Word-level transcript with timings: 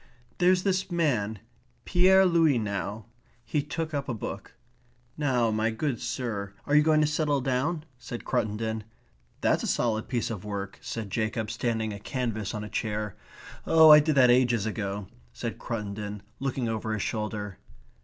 "There's 0.39 0.63
this 0.63 0.89
man, 0.89 1.37
Pierre 1.85 2.25
Louys 2.25 2.59
now." 2.59 3.05
He 3.45 3.61
took 3.61 3.93
up 3.93 4.09
a 4.09 4.15
book. 4.15 4.55
"Now 5.15 5.51
my 5.51 5.69
good 5.69 6.01
sir, 6.01 6.53
are 6.65 6.73
you 6.75 6.81
going 6.81 7.01
to 7.01 7.05
settle 7.05 7.39
down?" 7.39 7.83
said 7.99 8.25
Cruttendon. 8.25 8.81
"That's 9.41 9.61
a 9.61 9.67
solid 9.67 10.07
piece 10.07 10.31
of 10.31 10.43
work," 10.43 10.79
said 10.81 11.11
Jacob, 11.11 11.51
standing 11.51 11.93
a 11.93 11.99
canvas 11.99 12.55
on 12.55 12.63
a 12.63 12.67
chair. 12.69 13.15
"Oh, 13.67 13.91
that 13.93 13.97
I 13.97 13.99
did 13.99 14.17
ages 14.17 14.65
ago," 14.65 15.05
said 15.33 15.59
Cruttendon, 15.59 16.21
looking 16.39 16.67
over 16.67 16.93
his 16.93 17.03
shoulder. 17.03 17.59